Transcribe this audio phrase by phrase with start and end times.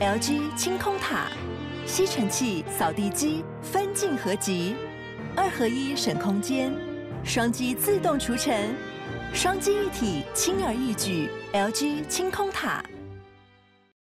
[0.00, 1.26] LG 清空塔，
[1.84, 4.74] 吸尘器、扫地机分镜合集，
[5.36, 6.72] 二合一省空间，
[7.22, 8.74] 双击自动除尘，
[9.34, 11.28] 双击一体轻而易举。
[11.52, 12.82] LG 清空塔。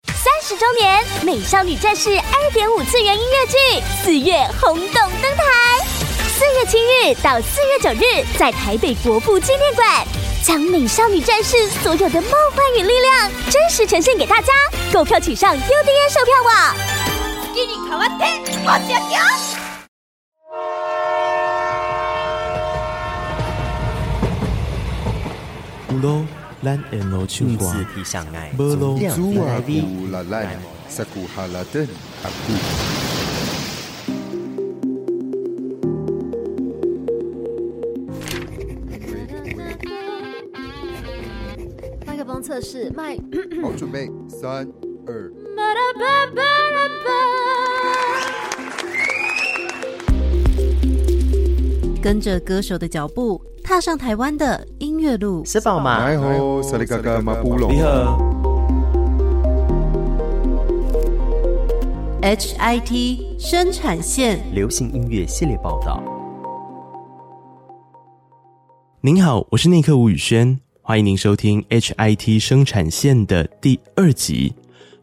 [0.06, 5.84] 三十周年《美少女战士》二点五次元音乐剧四月轰动登台，
[6.30, 10.08] 四月七日到四月九日，在台北国父纪念馆，
[10.44, 14.54] 将《美少女战士》所有的梦幻与力量真实呈现给大家。
[14.92, 16.76] 购票请上 UDN 售票网。
[17.54, 19.00] 给你卡哇天，我加
[25.90, 25.96] 油！
[25.96, 26.26] 五楼。
[26.62, 27.74] 咱沿路唱歌，
[28.58, 30.60] 无路阻啊古啦咱，
[30.90, 31.88] 萨古哈拉登
[32.22, 33.09] 阿古。
[42.30, 43.18] 风测试，麦。
[43.64, 44.72] 好，准备，三
[45.08, 45.34] 二。
[52.00, 55.42] 跟着歌手的脚步，踏上台湾的音乐路。
[55.44, 56.08] 吃饱吗？
[56.08, 56.18] 你
[57.82, 58.20] 好
[62.22, 66.00] ，HIT 生产线流行音乐系列报道。
[69.02, 70.60] 您好，我是内克吴宇轩，
[70.90, 74.52] 欢迎您收听 HIT 生产线的第二集。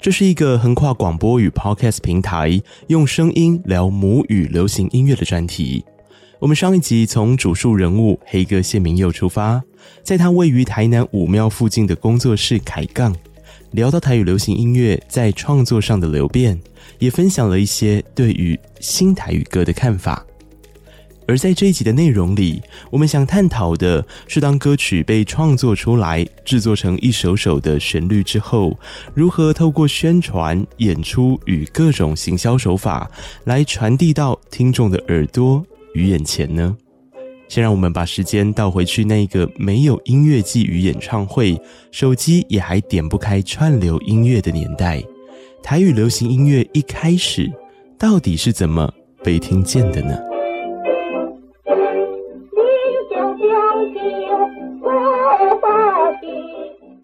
[0.01, 5.84] 这是一个横跨广播与 Podcast 平台，用声音聊母语流行音乐的专题。
[6.41, 9.62] 我们上一集从主述人物黑哥谢明佑出发，
[10.03, 13.14] 在他位于台南武庙附近的工作室开杠，
[13.70, 16.61] 聊到台语流行音乐在创作上的流变，
[16.98, 20.27] 也分享了一些对于新台语歌的看法。
[21.29, 28.79] 而在这一集的内容里，我们想探讨的是，当歌曲被创作出来、制作成一首首的旋律之后，
[29.15, 33.11] 如何透过宣传、演出与各种行销手法，
[33.45, 35.65] 来传递到听众的耳朵。
[35.95, 36.77] 与眼前呢？
[37.49, 41.59] 先让我们把时间倒回去，那个没有音乐季与演唱会，
[41.91, 45.03] 手机也还点不开串流音乐的年代。
[45.63, 47.51] 台语流行音乐一开始
[47.98, 48.92] 到底是怎么
[49.25, 50.26] 被听见的呢？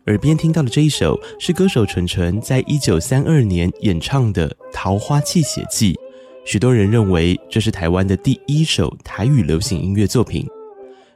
[0.08, 5.94] 耳边听到的这一首是歌手纯纯在一九三二年演唱的《桃花泣血记》。
[6.44, 10.44] 许多人认为这是台湾的第一首台语流行音乐作品。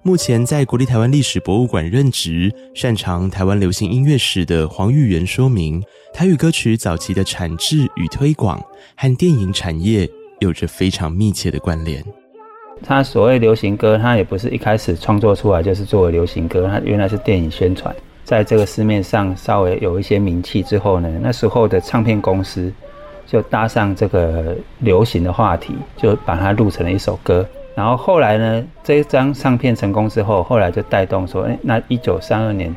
[0.04, 5.82] 目前在国立台湾历史博物馆任职、擅长台湾流行音乐史的黄玉元说明，
[6.14, 8.64] 台语歌曲早期的产制与推广
[8.96, 10.08] 和电影产业
[10.38, 12.04] 有着非常密切的关联。
[12.84, 17.92] 他所谓流行歌，他也不是一开始创作出来就是作为流行歌，他原来是电影宣传，
[18.26, 22.70] 在这个市面上稍微有一些名气之后呢，那时候的唱片公司。
[23.28, 27.44] 就搭上这个流行的话题，就把它录成了一首歌。
[27.74, 32.72] 然后后来呢，这一张唱片成功之后，后来就带动说，哎，那一九三二年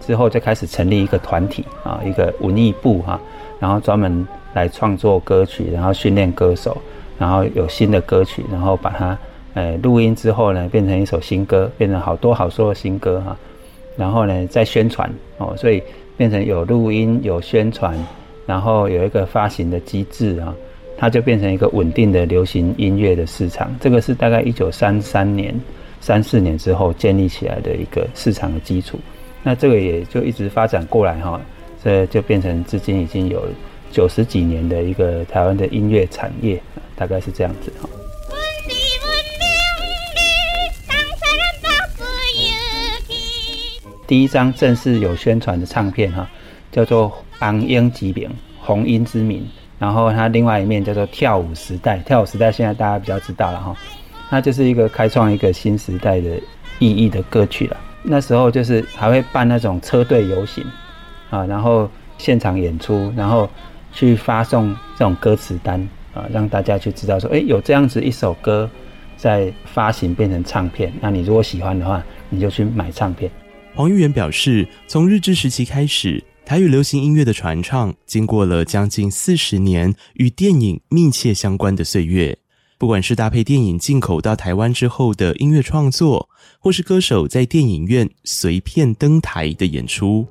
[0.00, 3.20] 之后就开始成立一个团体啊，一个文艺部哈，
[3.60, 6.76] 然后专门来创作歌曲，然后训练歌手，
[7.16, 9.16] 然后有新的歌曲，然后把它
[9.54, 13.36] 呃录音之后呢，变成一首新歌，变成好多好多的新歌哈。
[13.96, 15.82] 然后呢，再宣传哦，所以
[16.16, 17.96] 变成有录音有宣传。
[18.46, 20.54] 然后有一个发行的机制啊，
[20.98, 23.74] 它就变成一个稳定的流行音乐的市场。
[23.80, 25.58] 这个是大概一九三三年、
[25.98, 28.98] 三四年之后建立起来的一个市场的基础。
[29.42, 31.40] 那这个也就一直发展过来哈，
[31.82, 33.42] 这就变成至今已经有
[33.90, 36.60] 九十几年的一个台湾的音乐产业，
[36.94, 37.88] 大概是这样子哈。
[44.06, 46.28] 第一张正式有宣传的唱片哈，
[46.72, 47.12] 叫做。
[47.36, 49.46] 红鹰之名，红英之名，
[49.78, 53.76] 然后它另外一面叫做跳舞时代，跳舞时代现在大家比较知道了哈，
[54.30, 56.40] 那就是一个开创一个新时代的
[56.78, 57.76] 意义的歌曲了。
[58.04, 60.64] 那时候就是还会办那种车队游行
[61.28, 63.50] 啊，然后现场演出，然后
[63.92, 68.70] 去发送这种歌词单啊，让大家去知道说，哎，有这样子一首歌
[69.18, 73.30] 在发行变成唱片，那你如果喜欢的话，你就去买唱片。
[73.76, 76.22] 黄玉元表示，从日治时期开始。
[76.46, 82.38] 台语流行音乐的传唱，经过了将近四十年与电影密切相关的岁月。
[82.78, 86.28] 不管是搭配电影进口到台湾之后的音乐创作，
[86.60, 90.24] 或是歌手在电影院随便登台的演出，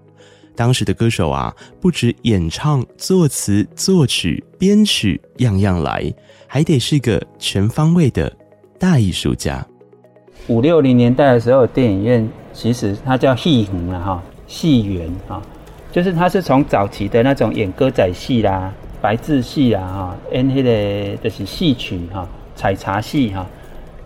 [0.56, 6.14] 当时的歌手啊，不止演唱、作词、作曲、编曲，样样来，
[6.48, 8.34] 还得是个全方位的
[8.80, 9.68] 大艺术家。
[10.48, 15.42] 五六零年代的时候，电影院其实它叫戏园了哈，戏园啊。
[15.92, 23.46] 就是它是从早期的那种演歌仔戏啦，白字戏啦，哈，演迄个就是戏曲哈，采茶戏哈，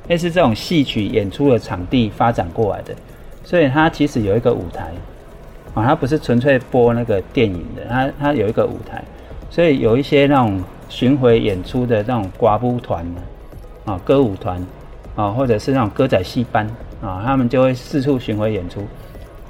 [0.09, 2.93] 类似这种戏曲演出的场地发展过来的，
[3.41, 4.91] 所以它其实有一个舞台，
[5.73, 9.01] 啊，它不是纯粹播那个电影的，它它有一个舞台，
[9.49, 13.05] 所以有一些那种巡回演出的那种刮舞团
[13.85, 14.61] 啊，歌舞团
[15.17, 16.65] 啊，或者是那种歌仔戏班
[17.01, 18.81] 啊，他们就会四处巡回演出，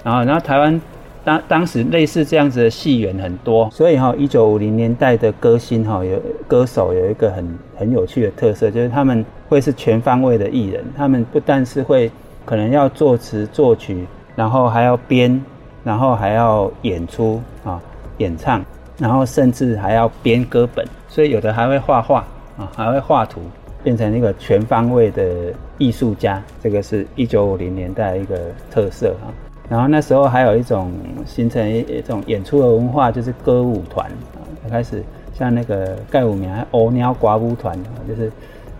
[0.03, 0.81] 然后然后台湾。
[1.23, 6.17] 当当时类似这样子的戏园很多，所以哈，一九五零年代的歌星哈，有
[6.47, 10.85] 歌手有一个很很有趣的特色，就是他们会是全方位的艺人。
[10.95, 12.09] 他们不但是会
[12.45, 15.43] 可能要作词作曲，然后还要编，
[15.83, 17.77] 然后还要演出啊
[18.19, 18.63] 演唱，
[18.97, 20.87] 然后甚至还要编歌本。
[21.09, 22.19] 所以有的还会画画
[22.57, 23.41] 啊，还会画图，
[23.83, 26.41] 变成一个全方位的艺术家。
[26.61, 28.39] 这个是一九五零年代一个
[28.69, 29.33] 特色啊。
[29.69, 30.91] 然后那时候还有一种
[31.25, 34.39] 形成一种演出的文化，就是歌舞团啊，
[34.69, 35.03] 开始
[35.33, 38.31] 像那个盖武名欧鸟寡舞团啊，就是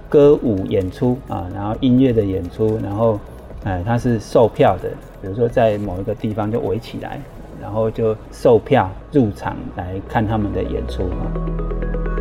[0.08, 3.20] 歌舞演出啊，然后音乐的演出，然后
[3.66, 4.90] 哎，它是售票的，
[5.22, 7.20] 比如说在某一个地方就围起来，
[7.62, 12.17] 然后就售票入场来看他们的演出啊。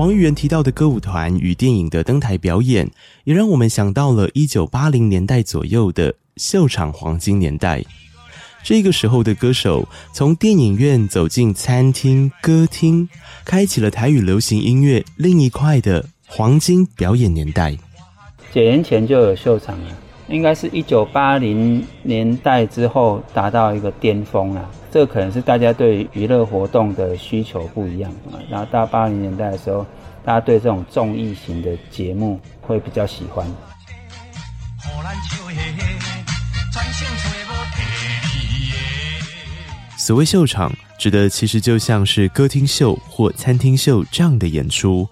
[0.00, 2.90] 黄玉元提到的歌舞团与电影的登台表演，
[3.24, 7.84] 也让我们想到了一九八零年代左右的秀场黄金年代。
[8.62, 13.10] 这个时候的歌手从电影院走进餐厅、歌厅，
[13.44, 17.76] 开启了台语流行音乐另一块的黄金表演年代。
[18.54, 19.98] 几年前就有秀场了，
[20.30, 24.70] 应该是一九八零年代之后达到一个巅峰了。
[24.90, 28.12] 这可能是大家对娱乐活动的需求不一样，
[28.48, 29.84] 然后到八零年代的时候，
[30.24, 33.44] 大家对这种综艺型的节目会比较喜欢。
[39.96, 45.08] 所谓秀场，指的其实就像是歌厅秀或餐厅秀这样的演出，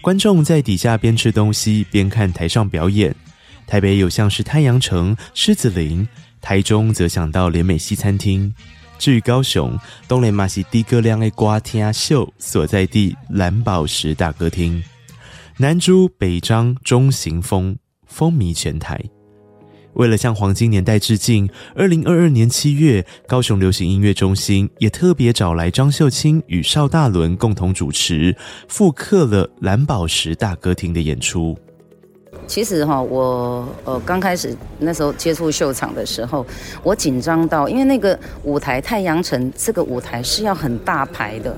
[0.00, 3.14] 观众在底下边吃东西边看台上表演。
[3.66, 6.06] 台北有像是太阳城、狮子林，
[6.40, 8.52] 台中则想到联美西餐厅。
[8.98, 9.76] 至于高雄，
[10.06, 14.82] 东雷马西低歌亮的歌厅秀所在地蓝宝石大歌厅，
[15.56, 17.76] 南珠北张中型风
[18.06, 19.00] 风靡全台。
[19.94, 28.34] 为了向黄金年代致敬，二零二二年七月，高雄流行音乐中心也特别找来张秀清与邵大伦共同主持，
[28.68, 31.58] 复刻了蓝宝石大歌厅的演出。
[32.52, 36.46] 其实哈，我呃刚开始那时候接触秀场的时候，
[36.82, 41.56] 我紧张到，因为那个舞台太阳城这个舞台是要很大牌的，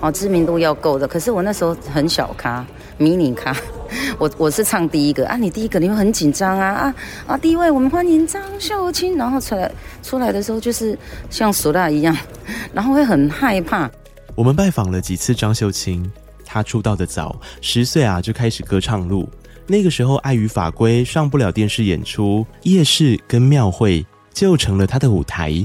[0.00, 1.06] 哦，知名度要够的。
[1.06, 2.64] 可是我那时候很小咖，
[2.96, 3.54] 迷你咖，
[4.18, 6.94] 我我是唱第一个啊，你第一个你会很紧张啊啊
[7.26, 7.36] 啊！
[7.36, 9.70] 第一位我们欢迎张秀清，然后出来
[10.02, 10.98] 出来的时候就是
[11.28, 12.16] 像唢呐一样，
[12.72, 13.90] 然后会很害怕。
[14.34, 16.10] 我们拜访了几次张秀清，
[16.46, 19.28] 她出道的早，十岁啊就开始歌唱路。
[19.70, 25.64] 那个时候，碍于法规上不了电视演出，夜市跟庙会就成了他的舞台。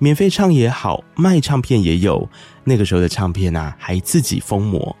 [0.00, 2.28] 免费唱也好，卖唱片也有。
[2.64, 4.96] 那个时候的唱片啊，还自己封膜。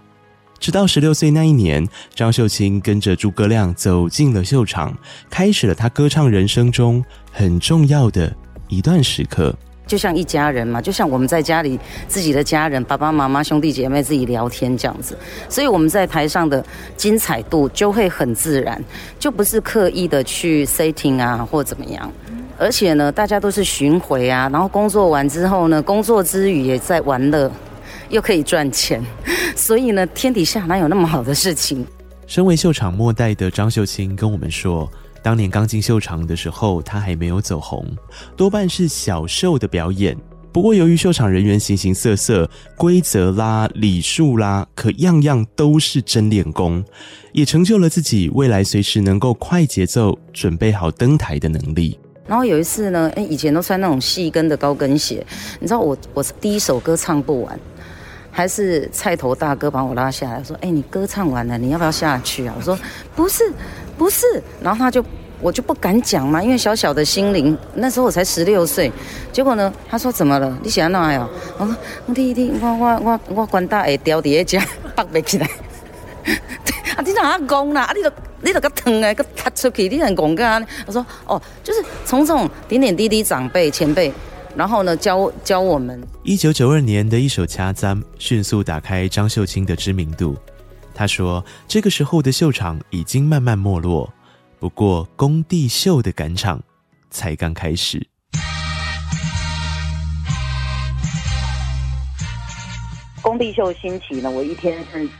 [0.60, 1.84] 直到十六岁那一年，
[2.14, 4.96] 张秀清跟着诸葛亮走进了秀场，
[5.28, 8.32] 开始了他歌唱人生中很重要的
[8.68, 9.52] 一段时刻。
[9.86, 11.78] 就像一家人嘛，就像我们在家里
[12.08, 15.16] 自己的家人，爸爸妈妈、兄弟姐妹自己聊天这样子，
[15.48, 16.64] 所以我们在台上的
[16.96, 18.82] 精彩度就会很自然，
[19.18, 22.10] 就不是刻意的去 setting 啊或怎么样。
[22.56, 27.50] 而且呢，大家都是巡回啊，然后工作完之后呢，工作之余也在玩乐，
[28.08, 29.04] 又可以赚钱，
[29.56, 31.84] 所以呢，天底下哪有那么好的事情？
[32.26, 34.90] 身为秀场末代的张秀清跟我们说。
[35.24, 37.82] 当年刚进秀场的时候，他还没有走红，
[38.36, 40.14] 多半是小秀的表演。
[40.52, 46.84] 不过由于秀场人员形形色色，规则啦、礼数啦，可样样都是真练功，
[47.32, 51.98] 也成就了自己未来随时能够快节奏准备好登台的能力。
[52.26, 55.26] 然后有一次呢，哎，以前都穿那种细跟的高跟鞋，
[55.58, 57.58] 你知道我我第一首歌唱不完，
[58.34, 62.76] 还是菜头大哥把我拉下来说：“哎，你歌唱完了，你要不要下去啊？”我说
[63.16, 63.50] ：“不是。”
[63.96, 64.26] 不是，
[64.60, 65.04] 然后他就
[65.40, 68.90] 我就不敢讲嘛，因为小小的心灵，那时候我才十六岁。
[69.32, 70.58] 结果呢，他说怎么了？
[70.64, 71.28] 你想要哪呀？
[71.58, 71.76] 我说
[72.06, 75.48] 我弟弟，我我我我关大会掉底下，拔不起来。
[76.96, 77.82] 啊，你哪讲啦？
[77.82, 78.10] 啊，你都
[78.40, 80.66] 你都个疼哎，个踏出去，你很讲干。
[80.84, 84.12] 我说哦，就是从这种点点滴滴长辈前辈，
[84.56, 86.00] 然后呢教教我们。
[86.22, 90.36] 一九九二年的一首《掐簪》迅速打开张秀清的知名度。
[90.94, 94.08] 他说：“这个时候的秀场已经慢慢没落，
[94.60, 96.62] 不过工地秀的赶场
[97.10, 98.06] 才刚开始。”
[103.20, 105.12] 工地秀兴起呢，我一天甚至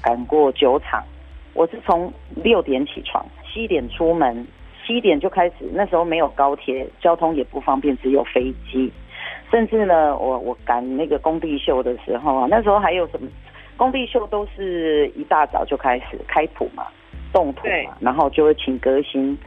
[0.00, 1.04] 赶过九场。
[1.52, 4.46] 我是从六点起床，七点出门，
[4.90, 5.54] 七点就开始。
[5.72, 8.92] 那时候没有高铁，交通也不方便，只有飞机。
[9.48, 13.28] 甚至呢，我我赶那个工地秀的时候啊，那时候还有什么？
[13.76, 16.88] 工地秀都是一大早就开始开谱嘛，
[17.32, 19.38] 动土嘛，然后就会请歌星。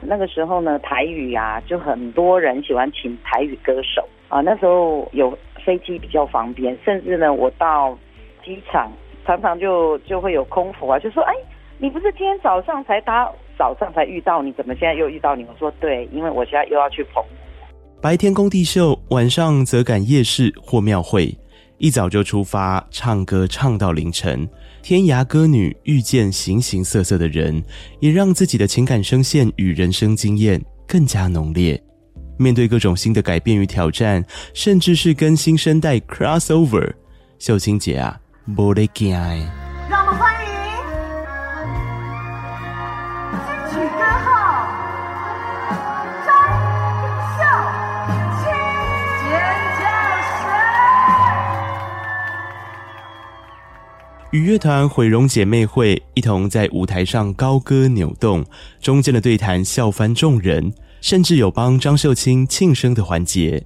[0.00, 4.40] 那个时候呢，台语啊，就很多人喜欢请台语歌手啊。
[4.40, 7.98] 那时候有飞机比较方便，甚至呢，我到
[8.44, 8.92] 机场
[9.26, 11.34] 常常就就会有空服啊，就说：“哎，
[11.78, 17.28] 你不是今天早上才搭，早上才遇到，你怎么现在又遇到你？”我说：“对，因为我现在又要去澎湖。”
[18.00, 21.38] 白天工地秀，晚上则赶夜市或庙会，
[21.78, 24.48] 一早就出发唱歌，唱到凌晨。
[24.82, 27.62] 天涯歌女遇见形形色色的人，
[28.00, 31.80] 也让自己的情感声线与人生经验更加浓烈。
[32.36, 36.92] 面对各种新的改变与挑战，甚至是跟新生代 crossover，
[37.38, 39.71] 秀清姐啊，没在怕。
[54.32, 58.42] 与乐团毁容姐妹会一同在舞台上高歌扭动，
[58.80, 60.72] 中间的对谈笑翻众人，
[61.02, 63.62] 甚至有帮张秀清庆生的环节。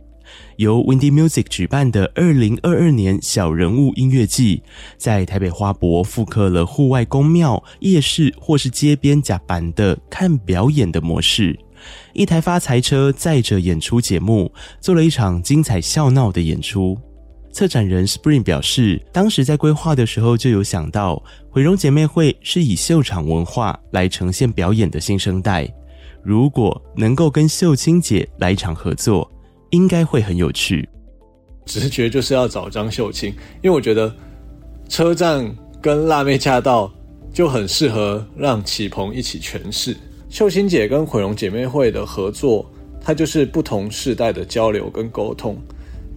[0.57, 4.61] 由 Windy Music 举办的二零二二年小人物音乐季，
[4.97, 11.57] 在台北花博复刻了户外公庙、夜市或是街边甲板的看表演的模式，
[12.13, 16.99] 一台发财车载着演出节目，做了一场精彩笑闹的演出。
[17.57, 25.67] 策展人 Spring 表示，当时在规划的时候就有想到，毁容姐妹会是以秀场文化来呈现表演的新生代，
[26.23, 29.27] 如果能够跟秀清姐来一场合作，
[29.71, 30.87] 应该会很有趣。
[31.65, 33.31] 直觉就是要找张秀清，
[33.63, 34.15] 因为我觉得
[34.87, 36.93] 车站跟辣妹驾到
[37.33, 39.97] 就很适合让启鹏一起诠释。
[40.29, 42.71] 秀清姐跟毁容姐妹会的合作，
[43.01, 45.57] 它就是不同世代的交流跟沟通。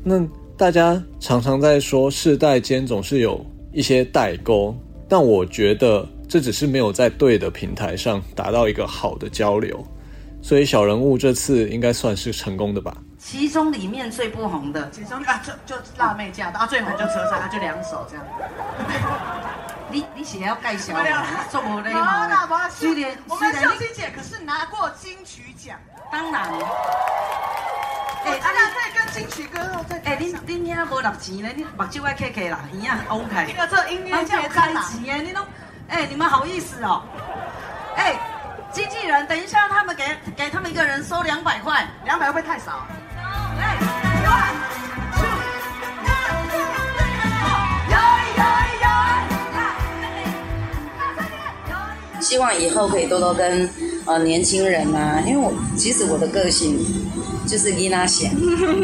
[0.04, 0.22] 那
[0.60, 4.76] 大家常常在说世代间总是有一些代沟，
[5.08, 9.82] 但我觉得这只是没有在对的平台上达到一个好的交流，
[10.42, 12.94] 所以小人物这次应该算是成功的吧。
[13.18, 18.26] 其中里面最不红的，其中啊就就辣妹驾到，啊最红就车上，就两手这样。
[19.90, 20.94] 你你写要盖小，
[21.50, 22.70] 做 我的吗？
[22.70, 25.78] 虽然我们秀清姐可是拿过金曲奖，
[26.12, 26.52] 当然。
[28.26, 31.50] 哎，大家可以跟金曲歌后再哎，你你听无六钱呢？
[31.56, 33.46] 你目睭爱开开啦，耳啊乌开。
[33.46, 35.42] 这个这音乐节开钱哎，你都
[35.88, 37.02] 哎，你们好意思哦？
[37.96, 38.20] 哎，
[38.72, 42.86] 经纪人，等一下他们给给他们一个人收两百块，两百会不会太少？
[43.60, 43.78] 哎，
[52.22, 53.68] 希望以后可以多多跟
[54.06, 56.78] 呃年轻人啊，因为我其实我的个性。
[57.50, 58.32] 就是伊娜贤，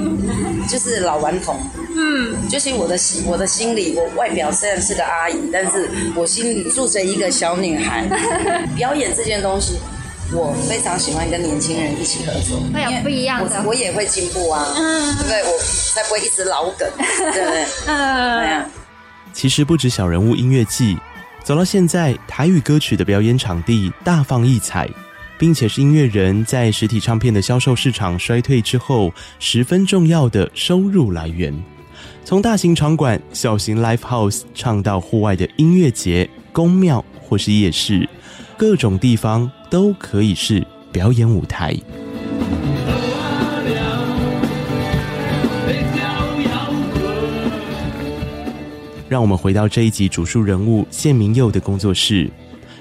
[0.67, 1.55] 就是老顽童。
[1.98, 8.05] 嗯，就是我的心，我的心里，我外表虽然是个阿姨，但是我心里住着一个小女孩。
[8.75, 9.79] 表演这件东西，
[10.34, 15.43] 我非常喜欢跟年轻人一起合作，会有不一样的，我，我也会进步啊，对不对？
[15.43, 15.57] 我
[15.93, 17.65] 才不会一直老梗， 对不对？
[17.88, 18.65] 嗯，对啊。
[19.31, 20.98] 其实不止小人物音乐季，
[21.43, 24.89] 走到现在，台语歌曲的表演场地大放异彩。
[25.38, 31.54] 并且是音乐人在实体唱片的销售市场衰退之后十分重要的收入来源。
[32.24, 38.08] 从大型场馆、小型 live house 唱到户外的音乐节、宫庙或是夜市，
[38.58, 41.75] 各种地方都可以是表演舞台。
[49.08, 52.27] 让我们回到这一集主述人物谢明佑的工作室。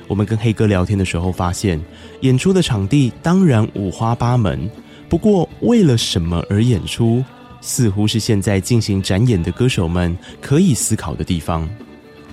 [0.09, 1.79] 我们跟黑哥聊天的时候发现，
[2.25, 4.71] 演出的场地当然五花八门，
[5.11, 7.23] 不过为了什么而演出，
[7.61, 11.69] 似乎是现在进行展演的歌手们可以思考的地方。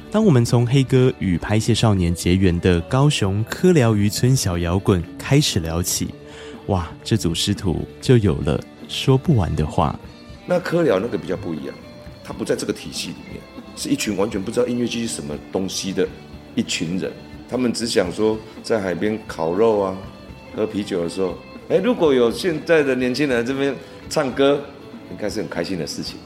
[0.10, 6.08] 当我们从黑哥与拍谢少年结缘的高雄科寮渔村小摇滚开始聊起，
[6.68, 8.58] 哇，这组师徒就有了
[8.88, 10.00] 说不完的话。
[10.46, 11.76] 那科寮那个比较不一样，
[12.24, 13.42] 他不在这个体系里面，
[13.76, 16.08] 是一群完全不知道音乐剧是什么东西的
[16.56, 17.12] 一群人。
[17.52, 19.98] 他们只想说，在海边烤肉啊，
[20.56, 21.36] 喝啤酒的时候，
[21.68, 23.76] 哎，如果有现在的年轻人这边
[24.10, 24.62] 唱歌，
[25.12, 26.18] 应该是很开心的事情。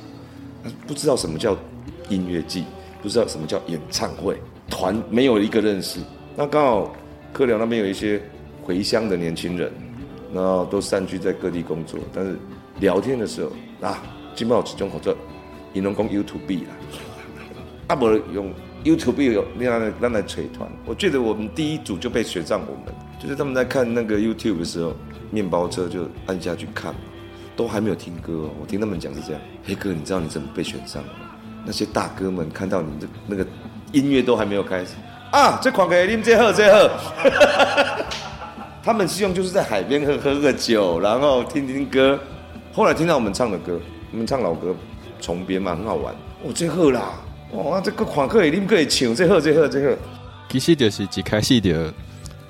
[0.86, 1.58] 不知道什么叫
[2.10, 2.64] 音乐季，
[3.02, 4.38] 不知道什么叫演唱会，
[4.70, 6.00] 团没有一个认识。
[6.36, 6.96] 那刚好
[7.34, 8.22] 科寮那边有一些
[8.62, 9.72] 回乡的年轻人，
[10.32, 12.38] 然后都散居在各地工作，但是
[12.80, 13.52] 聊天的时候
[13.82, 14.04] 啊，
[14.36, 15.18] 金茂始终口这，
[15.74, 16.70] 银龙宫 YouTube 啦。
[17.90, 18.54] 啊不用
[18.86, 20.70] YouTube 有那样让来锤团。
[20.86, 24.94] 我觉得我们第一组就被选上，我们就是他们在看那个 YouTube 的时候，
[25.32, 26.94] 面包车就按下去看，
[27.56, 28.48] 都还没有听歌。
[28.62, 31.32] 我听他们讲是这样，黑哥，你知道你怎么被选上了吗？
[31.66, 33.44] 那些大哥们看到你的那个
[33.92, 34.94] 音乐都还没有开始
[35.32, 36.92] 啊，这款给你们这喝这喝。
[38.84, 42.20] 他们希望就是在海边喝喝个酒，然后听听歌。
[42.72, 43.80] 后来听到我们唱的歌，
[44.12, 44.76] 我们唱老歌，
[45.20, 46.14] 重编嘛，很好玩。
[46.44, 47.14] 哦，最后啦，
[47.52, 49.98] 哇，这个款可以，你们可以唱，这好，这好，这好。
[50.50, 51.92] 其实就是一开始就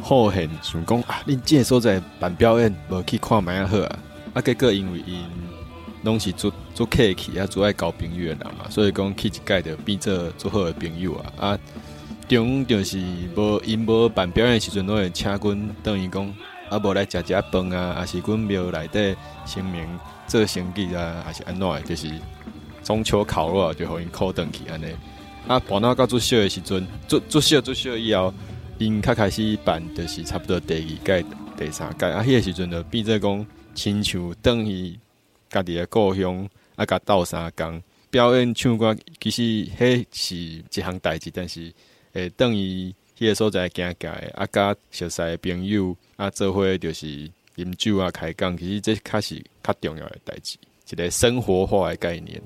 [0.02, 4.00] 好现，想讲啊，恁这个所在办表演，无去看麦啊好啊。
[4.34, 5.24] 啊，结果因为因
[6.04, 11.60] 拢是做做客气啊，做爱交朋友的人嘛，所以讲去一届就变做做好的朋友啊啊。
[12.28, 12.98] 中就是
[13.36, 16.34] 无因无办表演的时阵，拢会请阮等于讲
[16.70, 19.88] 啊，无来食食饭啊，啊是阮庙内底清明
[20.28, 22.08] 做生意啊，还是安怎的，就是
[22.86, 24.86] 中秋烤肉就互因靠转去安尼。
[25.46, 28.34] 啊，搬到到做小的时阵，做做小做小以后，
[28.78, 31.26] 因较开始办，就是差不多第二届、
[31.58, 34.98] 第三届啊，迄个时阵就变做讲亲像等于
[35.50, 39.42] 家己的故乡啊，甲斗相共表演唱歌，其实
[39.78, 41.74] 迄是一项代志，但是。
[42.14, 50.58] 诶，等于迄个所在行行诶，啊，甲熟悉诶朋友啊，做伙就是饮酒啊，开讲，其实这较是较重要诶代志，
[50.90, 52.42] 一个生活化诶概念。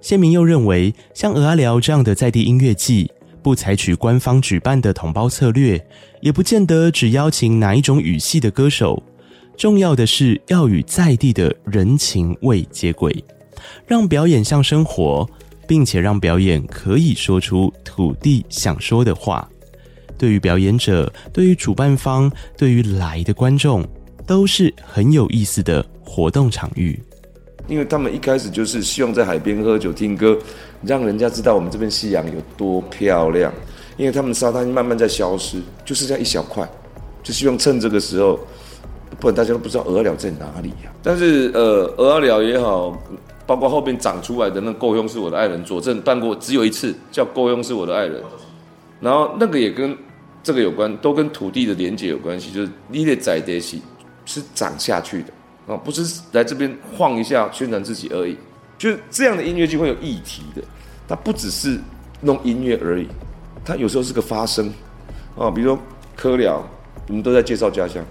[0.00, 3.10] 谢明又认为，像蚵仔寮这样的在地音乐季，
[3.42, 5.84] 不采取官方举办的同胞策略，
[6.20, 9.02] 也不见得只邀请哪一种语系的歌手，
[9.56, 13.24] 重要的是要与在地的人情味接轨，
[13.86, 15.28] 让表演像生活。
[15.68, 19.50] 并且让表演可以说出土地想说的话，
[20.16, 23.84] 对于表演者、对于主办方、对于来的观众，
[24.24, 26.96] 都是很有意思的活动场域。
[27.66, 30.38] 因为他们一开始就是希望在海边喝酒听歌，
[30.82, 33.52] 让人家知道我们这边夕阳有多漂亮。
[33.96, 36.68] 因为他们沙滩慢慢在消失，就是这一小块，
[37.22, 38.38] 就希望趁这个时候，
[39.18, 42.96] 不然大家都不知道鹅寮在哪里呀、但是呃，鹅寮也好。
[43.46, 48.20] 包括后边长出来的那够用是我的爱人，佐证办过只有一次，叫够用是我的爱人。
[49.00, 49.96] 然后那个也跟
[50.42, 53.76] 这个有关，都跟土地的连接有关系，就是你的在地是
[54.24, 55.28] 是长下去的
[55.66, 58.36] 啊，不是来这边晃一下宣传自己而已。
[58.78, 60.62] 就是这样的音乐就会有议题的，
[61.08, 61.78] 它不只是
[62.20, 63.08] 弄音乐而已，
[63.64, 64.72] 它有时候是个发声
[65.36, 65.78] 啊，比如说
[66.18, 66.62] 蚵寮，
[67.08, 68.04] 我们都在介绍家乡，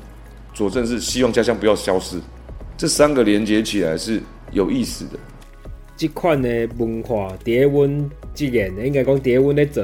[0.54, 2.18] 佐证是希望家乡不要消失，
[2.78, 4.22] 这三个连接起来是。
[4.52, 5.18] 有意思的，
[5.98, 9.84] 这款的文化，在阮这边应该讲，在阮咧做，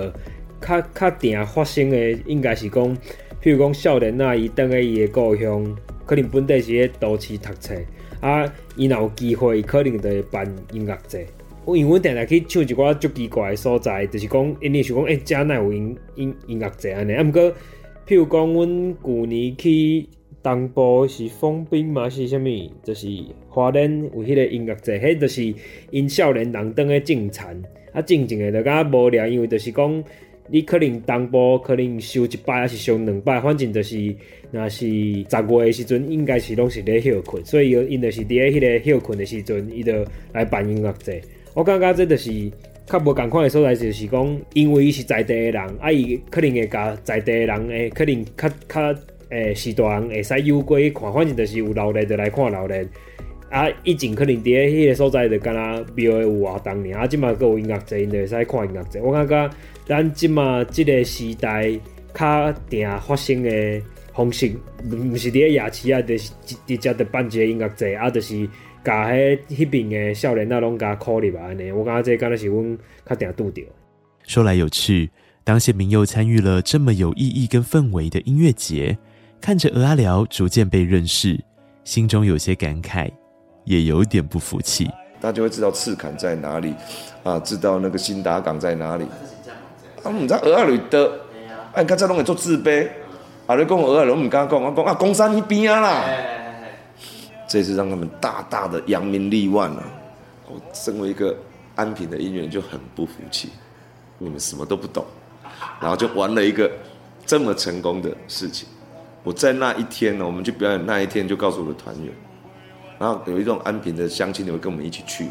[0.62, 2.96] 较较定发生的，应该是讲，
[3.42, 7.76] 譬如讲少年仔伊倒来伊的故乡，可能本地是咧都市读册，
[8.20, 11.26] 啊，伊若有机会，可能就会办音乐节。
[11.68, 17.42] 因为阮定定去唱一寡足奇怪的所在，就是讲，因为想讲，诶、欸，遮哪有音音音乐节安尼，啊，毋过，
[18.08, 20.08] 譬如讲，阮旧年去。
[20.44, 22.10] 东部是丰滨嘛？
[22.10, 22.72] 是啥物？
[22.84, 23.08] 就是
[23.48, 25.54] 花莲有迄个音乐节，迄就是
[25.92, 30.04] 因少年人当个种田，啊，种种的就较无聊，因为就是讲
[30.52, 34.14] 你可能东部可能收一摆，还是收两摆，反正就是
[34.52, 35.24] 若是十月
[35.66, 41.22] 的时阵，应该是拢是咧休困，所以因就是伫咧迄个休困的时阵，伊就来办音乐节。
[41.54, 42.30] 我感觉这就是
[42.86, 48.96] 较无共款的所在，就是讲因为伊是在地的人，啊，伊可能会甲在地的人诶，可能较较。
[49.32, 52.86] 诶，时大人会使有过去看，反正就是有闹热就来看闹热。
[53.52, 59.02] 啊，以前可能伫咧迄个所在就敢若庙会有活动尔，啊，即马阁有音乐节，因就会使看音乐节。
[59.02, 59.50] 我感觉
[59.86, 61.70] 咱即马即个时代
[62.14, 63.82] 较定发生的
[64.14, 64.52] 方式，
[64.90, 68.48] 毋是伫咧夜市啊，就是直接就办一个音乐节，啊，就是
[68.86, 71.72] 甲迄迄边的少年仔拢甲考入安尼。
[71.74, 73.62] 我感觉这敢若是阮较定拄着。
[74.24, 75.10] 说来有趣，
[75.44, 78.98] 当谢明又参与了这么有意义跟氛围的音乐节。
[79.42, 81.38] 看着鹅阿寮逐渐被认识，
[81.84, 83.10] 心中有些感慨，
[83.64, 84.86] 也有点不服气。
[85.20, 86.74] 大家就会知道赤崁在哪里，
[87.24, 89.06] 啊，知道那个新达港在哪里。
[90.04, 91.12] 啊，唔知蚵仔寮的，
[91.74, 92.88] 哎，刚才拢会做自卑。
[93.46, 96.04] 啊，你讲蚵仔寮，我唔敢讲，我讲啊，公山一边啊啦。
[97.48, 99.84] 这次让他们大大的扬名立万了。
[100.48, 101.36] 我身为一个
[101.76, 103.50] 安平的音乐，就很不服气。
[104.18, 105.06] 你们什么都不懂，
[105.80, 106.72] 然后就玩了一个
[107.26, 108.68] 这么成功的事情。
[109.24, 112.12] 我在那一天呢，我们去表演那一天就告诉我的团员，
[113.02, 115.26] 然后有一种安平的乡亲也会跟我们一起去，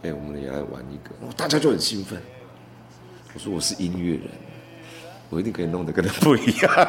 [0.00, 2.18] 哎，我们也来玩一个，大家就很兴奋。
[3.34, 4.22] 我说我是音乐人，
[5.28, 6.88] 我一定可以弄得跟他不一样。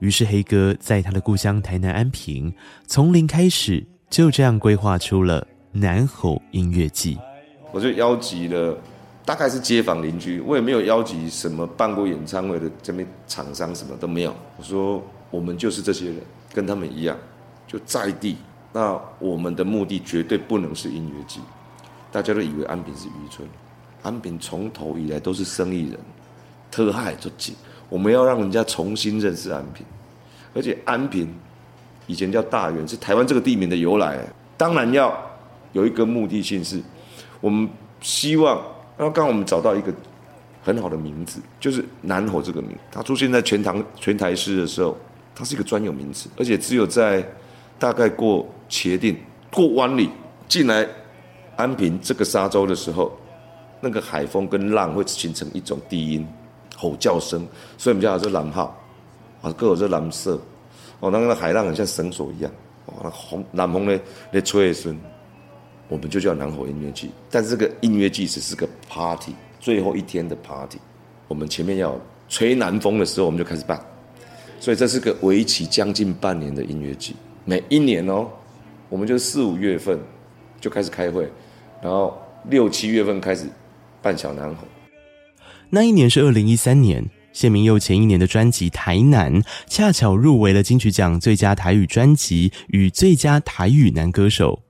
[0.00, 2.54] 于是黑哥在他的故乡台南安平，
[2.86, 7.16] 从零开始，就这样规划出了南吼音乐季。
[7.72, 8.76] 我就邀集了
[9.24, 14.36] 大概是街坊邻居，我也没有邀集什么办过演唱会的这边厂商，什么都没有。
[14.58, 16.16] 我说我们就是这些人，
[16.52, 17.16] 跟他们一样，
[17.66, 18.36] 就在地。
[18.72, 21.40] 那我们的目的绝对不能是音乐季。
[22.10, 23.48] 大家都以为安平是渔村，
[24.02, 25.98] 安平从头以来都是生意人，
[26.70, 27.54] 特害就紧。
[27.88, 29.84] 我们要让人家重新认识安平，
[30.54, 31.32] 而且安平
[32.06, 34.24] 以前叫大园，是台湾这个地名的由来。
[34.56, 35.16] 当然要
[35.72, 36.80] 有一个目的性，是
[37.40, 37.68] 我们
[38.00, 38.56] 希望。
[38.96, 39.92] 然后刚刚我们找到一个
[40.62, 44.96] 很好的名字，就是南吼这个名，它出现在全唐全台诗的时候，
[45.34, 47.26] 它是一个专有名词，而且只有在
[47.78, 49.16] 大概过茄萣
[49.50, 50.10] 过湾里
[50.48, 50.86] 进来
[51.56, 53.12] 安平这个沙洲的时候，
[53.80, 56.26] 那个海风跟浪会形成一种低音
[56.76, 58.76] 吼叫声，所以我们叫它是南号
[59.42, 60.40] 啊，各有这蓝色
[61.00, 62.50] 哦，那个海浪很像绳索一样，
[62.86, 64.98] 哦，那红南风呢那吹一声。
[65.86, 70.78] 我们就叫南吼音乐季，但是这个音乐季只是个 party，最后一天的 party。
[71.28, 71.94] 我们前面要
[72.26, 73.78] 吹南风的时候，我们就开始办，
[74.58, 77.14] 所以这是个为期将近半年的音乐季。
[77.44, 78.28] 每一年哦，
[78.88, 79.98] 我们就四五月份
[80.60, 81.30] 就开始开会，
[81.82, 82.16] 然后
[82.48, 83.46] 六七月份开始
[84.00, 84.66] 办小南吼。
[85.68, 94.62] 那一年是二零一三年，谢明佑前一年的专辑《台南》恰巧入围了金曲奖最佳台语专辑与最佳台语男歌手。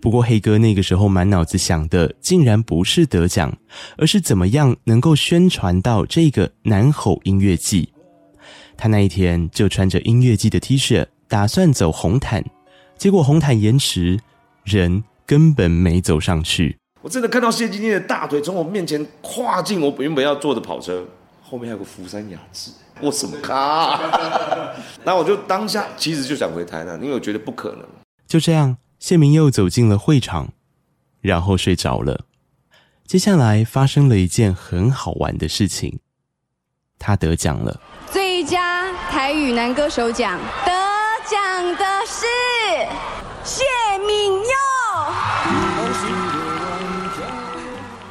[0.00, 3.56] 不过黑哥那个时候满脑子想的，竟然不是得奖，
[3.96, 7.92] 而是怎么样能够宣传到这个南吼音乐季。
[8.76, 12.44] 他那一天就穿着音乐季的 T 恤，打算走红毯，
[12.96, 14.18] 结果红毯延迟，
[14.64, 16.78] 人根本没走上去。
[17.02, 21.06] 我真的看到谢金燕的大腿从我面前跨进我原本要坐的跑车，
[21.42, 24.00] 后面还有个福山雅治，我什么咖？
[25.04, 27.84] 那我就当下其实就想回台南，因为我觉得不可能。
[28.26, 28.76] 就这样。
[28.98, 30.48] 谢明又走进了会场，
[31.20, 32.24] 然后睡着了。
[33.06, 36.00] 接下来发生了一件很好玩的事情，
[36.98, 37.80] 他得奖了。
[38.10, 40.40] 最佳台语男歌手奖
[41.76, 42.26] 的是
[43.44, 43.64] 谢
[44.06, 44.50] 明佑。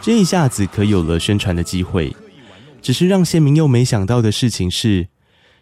[0.01, 2.15] 这一下子可有了宣传的机会，
[2.81, 5.10] 只是让谢明佑没想到的事情是，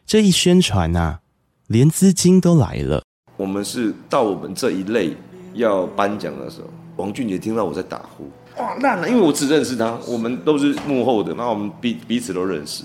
[0.06, 1.20] 这一宣传啊，
[1.68, 3.04] 连资金都来了。
[3.38, 5.16] 我们是到我们这一类
[5.56, 12.84] 要颁奖的时候，王俊杰听到我在打呼，哇烂了，因为我只认识他，我们都是幕后的，那我们彼彼此都认识，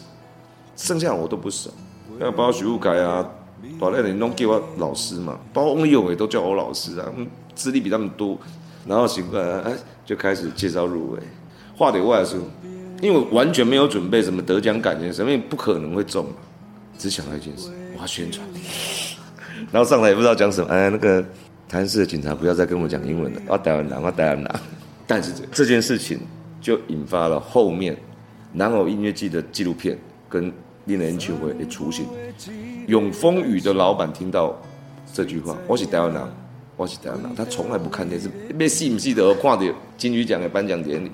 [0.76, 1.70] 剩下我都不熟，
[2.18, 3.24] 要包括许富凯啊，
[3.80, 7.10] 把那人都给我老师嘛，包括翁立友也都叫我老师啊，
[7.54, 8.38] 资历比他们多，
[8.86, 9.72] 然后行过来，哎，
[10.04, 11.20] 就开始介绍入围，
[11.74, 12.38] 话里话说，
[13.00, 16.26] 因为我完全没有准备什么得奖感言什么，因为不可能会中，
[16.98, 18.46] 只想到一件事，我要宣传。
[19.72, 21.22] 然后上来也不知道讲什么，哎，那个
[21.66, 24.60] 台南市的警察不要再跟我讲英文了，我台湾人，我台湾人。
[25.06, 26.20] 但是这件事情
[26.60, 27.96] 就引发了后面
[28.52, 30.52] 南吼音乐季的纪录片跟
[30.84, 32.06] 令人球会的雏形。
[32.90, 34.52] 永丰宇的老板听到
[35.14, 36.20] 这句话，我是台湾人，
[36.76, 41.08] 我是台湾人，他从来不看电视，没记不记得看的金曲奖的颁奖典礼，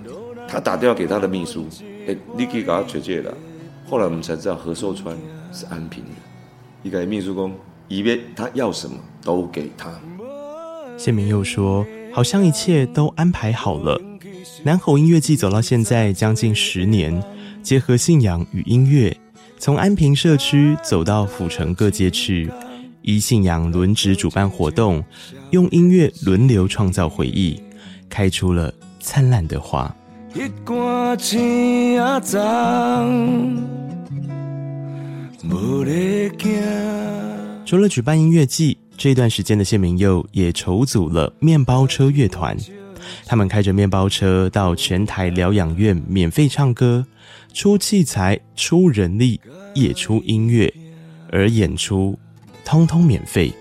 [0.49, 1.67] 他打电话给他的秘书，
[2.09, 3.31] 哎，你可以给他确切了。
[3.87, 5.15] 后来我们才知道何寿川
[5.53, 6.11] 是安平的，
[6.83, 7.53] 一个秘书工。
[7.89, 9.93] 以为他要什么都给他。
[10.97, 14.01] 谢明又说：“好像一切都安排好了。
[14.65, 17.23] 南吼音乐季走到现在将近十年，
[17.63, 19.17] 结合信仰与音乐，
[19.59, 22.51] 从安平社区走到府城各街区，
[23.03, 25.03] 依信仰轮值主办活动，
[25.51, 27.61] 用音乐轮流创造回忆，
[28.09, 29.95] 开出了灿烂的花。”
[37.65, 42.57] 除了举办音乐季，这段时间的谢明佑也筹组了面包车乐团。
[43.25, 47.07] 他们开着面包车到全台疗养院免费唱歌，
[47.53, 49.41] 出器材、出人力，
[49.75, 50.73] 也出音乐，
[51.31, 52.19] 而演出
[52.65, 53.53] 通通免费。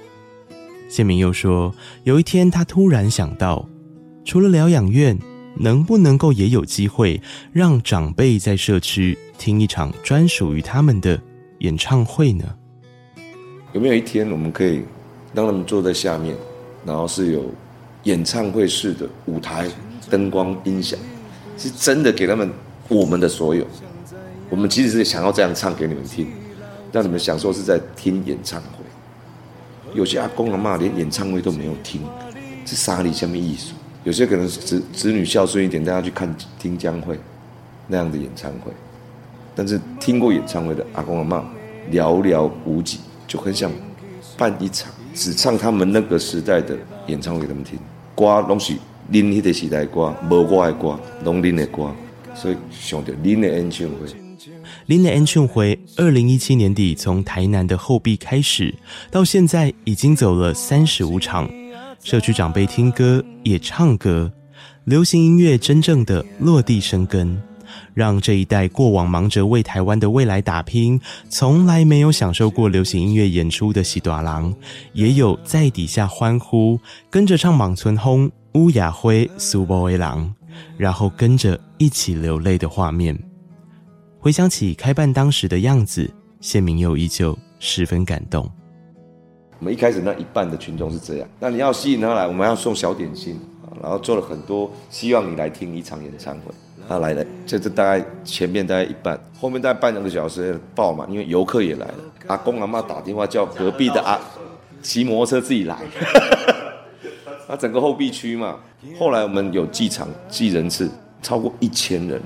[0.90, 3.68] 谢明又说，有一天他突然想到，
[4.24, 5.18] 除了疗养院，
[5.58, 11.20] 能不能够也有机会让长辈在社区听一场专属于他们的
[11.60, 12.56] 演唱会呢？
[13.74, 14.84] 有没有一天，我们可以
[15.34, 16.36] 让他们坐在下面，
[16.86, 17.44] 然后是有
[18.06, 19.68] 演唱会式的舞台、
[20.10, 20.98] 灯光、音响，
[21.58, 22.50] 是真的给他们
[22.88, 23.66] 我们的所有。
[24.50, 26.28] 我们其实是想要这样唱给你们听，
[26.92, 28.84] 让你们享受是在听演唱会。
[29.94, 32.02] 有些阿公阿嬷连演唱会都没有听，
[32.66, 33.74] 是沙里下面艺术？
[34.04, 37.20] 有些可能是子子女孝顺一点，大家去看听江会
[37.88, 38.72] 那样的演唱会，
[39.56, 41.44] 但是听过演唱会的阿公阿嬷
[41.92, 43.00] 寥寥无几。
[43.28, 43.72] 就很想
[44.38, 47.80] 办一场，只唱他们那个时代的演唱会给他们听。
[48.16, 48.74] 歌拢是
[49.12, 51.94] 恁迄个时代歌，无我的歌，拢恁的歌。
[52.34, 54.08] 所以想着恁的演唱会，
[54.88, 58.76] 恁的演唱会，二零一七年底从台南的后壁开始，
[59.10, 61.50] 到现在已经走了三十五场，
[62.04, 64.32] 社区长辈听歌也唱歌，
[64.84, 67.42] 流行音乐真正的落地生根，
[67.94, 74.54] 让这一代过往忙着为台湾的未来打拼，从来没有享受过流行音乐演出的喜多郎，
[74.94, 80.34] 也有在底下欢呼，跟着唱《莽村轰》、乌雅辉、苏波威郎。
[80.78, 83.14] 然后跟着一起流泪的画面，
[84.22, 86.10] 回想起开办当时的样子，
[86.40, 88.50] 谢明佑依旧十分感动。
[89.60, 93.38] 我们一开始那一半的群众是这样，那你要吸引他来，我们要送小点心，
[93.82, 96.54] 然后做了很多，希望你来听一场演唱会。
[96.88, 101.96] 他来了，这这大概前面大概一半，后面大概半两个小时爆嘛，因为游客也来了。
[102.28, 104.20] 阿公阿妈打电话叫隔壁的阿
[104.82, 105.78] 骑摩托车自己来。
[107.48, 108.58] 那整个后壁区嘛，
[108.98, 110.90] 后来我们有计场计人次
[111.22, 112.20] 超过一千人，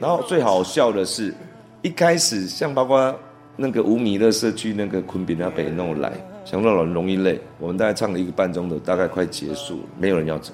[0.00, 1.34] 然后最好笑的是，
[1.82, 3.12] 一开始像包括
[3.56, 6.12] 那个五米乐社区那个昆比那北弄来，
[6.44, 10.52] 想让人容易累，我们大概唱了一个半钟头，大概快结束了，没有人要走，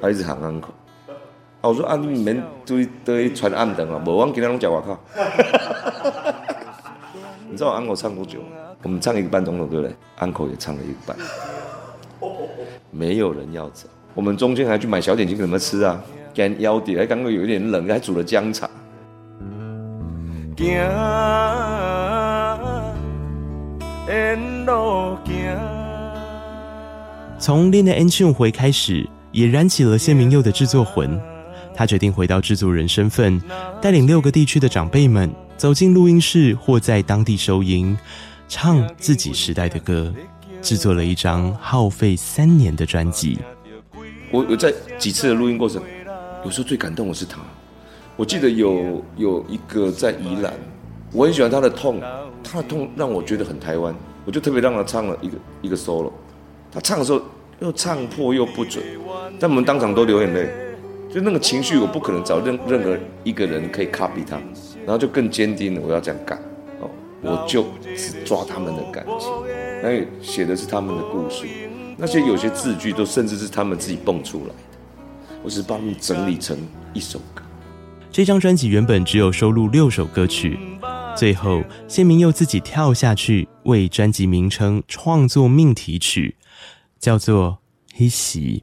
[0.00, 0.68] 他一直喊安可，
[1.60, 4.98] 啊我说啊你们都都传暗灯啊，无忘记那种讲我靠，
[7.50, 8.38] 你知道安可唱多久？
[8.82, 9.94] 我们唱一个半钟头对不对？
[10.16, 11.14] 安可也唱了一个半。
[12.90, 16.02] 没有人要走，我们中间还去买小点心给他们吃啊，
[16.34, 18.68] 干腰底，还刚刚有一点冷，还煮了姜茶。
[27.38, 31.20] 从恋爱演唱会开始，也燃起了谢明佑的制作魂。
[31.80, 33.40] 他决定回到制作人身份，
[33.80, 37.96] 带领六个地区的长辈们走进录音室或在当地收音，
[38.50, 40.12] 唱自己时代的歌。
[40.60, 43.38] 制作了一张耗费三年的专辑。
[44.30, 45.82] 我有在几次的录音过程，
[46.44, 47.38] 有时候最感动的是他。
[48.14, 50.52] 我记得有有一个在宜兰，
[51.12, 51.98] 我很喜欢他的痛，
[52.44, 53.94] 他的痛让我觉得很台湾，
[54.26, 56.12] 我就特别让他唱了一个一个 solo。
[56.70, 57.22] 他唱的时候
[57.60, 58.84] 又唱破又不准，
[59.38, 60.50] 但我们当场都流眼泪。
[61.12, 64.36] 就那个情绪，我不可能找任任何一个人可以 copy 他，
[64.86, 66.38] 然后就更坚定了我要这样干。
[66.80, 66.88] 哦，
[67.20, 69.28] 我就只抓他们的感情。
[69.82, 71.46] 那写的是他们的故事，
[71.96, 74.54] 那些有些字句都甚至是他们自己蹦出来的，
[75.42, 76.56] 我只是把他们整理成
[76.92, 77.42] 一首歌。
[78.12, 80.58] 这张专辑原本只有收录六首歌曲，
[81.16, 86.36] 最后谢明又自己跳下去为专辑名称创作命题曲，
[86.98, 87.58] 叫做
[87.98, 88.62] 《黑席》。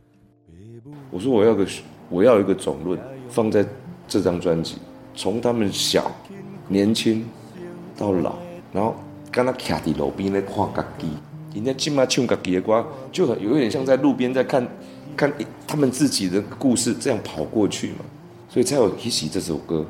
[1.09, 1.65] 我说我要个
[2.09, 3.65] 我要一个总论放在
[4.07, 4.75] 这张专辑，
[5.15, 6.11] 从他们小、
[6.67, 7.25] 年轻
[7.97, 8.35] 到老，
[8.71, 8.95] 然后。
[9.29, 11.07] 刚刚徛在路边在看家己，
[11.53, 14.65] 人家起码唱家己的歌，就很有一点像在路边在看，
[15.15, 15.31] 看
[15.67, 18.05] 他们自己的故事这样跑过去嘛，
[18.49, 19.85] 所以才有《彼时》这首歌，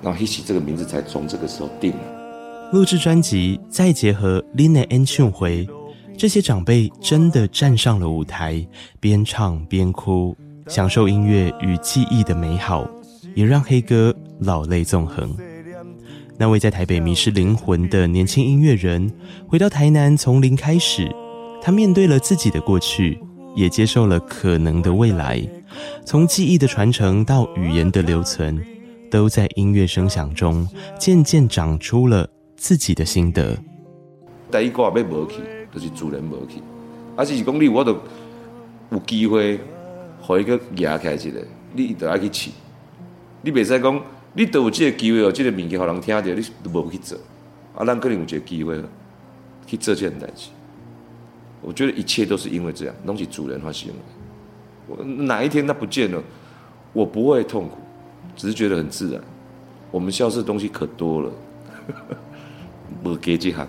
[0.00, 2.70] 然后《彼时》这个名字才从这个时候定了。
[2.72, 5.66] 录制专辑，再结合恁的演唱会，
[6.16, 8.64] 这些长辈真的站上了舞台，
[9.00, 10.36] 边唱边哭，
[10.68, 12.88] 享受音乐与记忆的美好，
[13.34, 15.34] 也让黑哥老泪纵横。
[16.36, 19.10] 那位在台北迷失灵魂的年轻音乐人，
[19.48, 21.10] 回到台南从零开始，
[21.62, 23.18] 他面对了自己的过去，
[23.56, 25.42] 也接受了可能的未来。
[26.04, 28.62] 从记忆的传承到语言的留存，
[29.10, 33.56] 都在音乐声响中渐渐长出了自己的心得。
[34.50, 35.40] 第一个要无去，
[35.74, 36.60] 就是主人无去，
[37.16, 37.96] 而且是讲你我都
[38.90, 39.58] 有机会，
[40.28, 42.50] 可以去压开一个，你都要去试，
[43.42, 44.00] 你别再讲。
[44.34, 47.18] 你都有这个机会哦，这个名气好人听到，你都无去做，
[47.74, 48.80] 啊，咱可能有这个机会
[49.66, 50.50] 去做这件代志。
[51.60, 53.96] 我觉得一切都是因为这样，东西主人发现了。
[54.86, 56.22] 我哪一天他不见了，
[56.92, 57.78] 我不会痛苦，
[58.36, 59.20] 只是觉得很自然。
[59.90, 61.32] 我们消失的东西可多了，
[63.02, 63.66] 无给几行。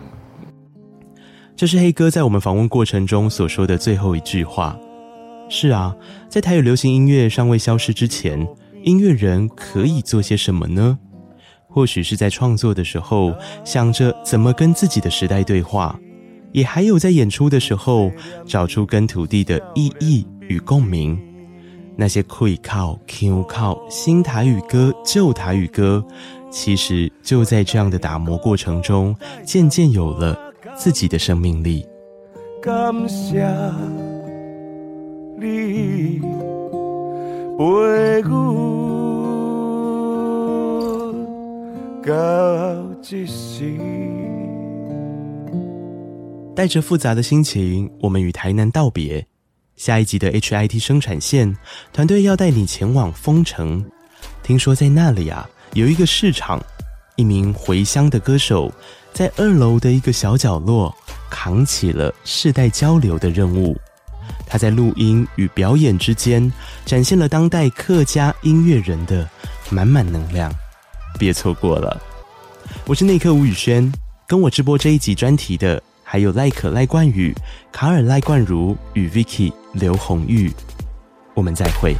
[1.56, 4.78] 这是黑哥在我们访问过程中所说的最后一句话。
[5.50, 5.96] 是啊，
[6.30, 8.48] 在台语流行音乐尚未消失之前。
[8.84, 10.98] 音乐人可以做些什么呢？
[11.68, 13.36] 或许是在创作的时候
[13.66, 16.00] 想着怎么跟自己的时代对话，
[16.54, 18.10] 也还有在演出的时候
[18.46, 21.20] 找出跟土地的意义与共鸣。
[21.98, 26.02] 那些可以靠、Q 靠新台语歌、旧台语歌，
[26.50, 30.40] 其实就在这样的打磨过程中，渐渐有了
[30.78, 31.86] 自己的生命力。
[32.62, 33.46] 感谢
[35.42, 36.28] 你陪
[37.58, 37.88] 我
[46.54, 49.26] 带着复杂的心情，我们与台南道别。
[49.78, 51.56] 下一集的 HIT 生产线
[51.94, 53.86] 团队要带你前往丰城，
[54.44, 56.62] 听说在那里啊，有一个市场，
[57.16, 58.70] 一名回乡的歌手
[59.14, 60.94] 在二楼的一个小角落
[61.30, 63.78] 扛起了世代交流的任务。
[64.46, 66.52] 他在录音与表演之间，
[66.86, 69.28] 展现了当代客家音乐人的
[69.70, 70.52] 满满能量，
[71.18, 72.02] 别错过了。
[72.86, 73.92] 我是内客吴宇轩，
[74.28, 77.36] 跟我直播这一集专题的还有赖可赖冠宇、
[77.72, 80.52] 卡尔赖冠如与 Vicky 刘红玉，
[81.34, 81.96] 我们再会。